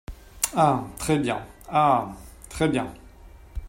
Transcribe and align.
Ah! 0.55 0.83
très 0.97 1.19
bien! 1.19 1.45
ah! 1.69 2.09
très 2.49 2.67
bien! 2.67 2.91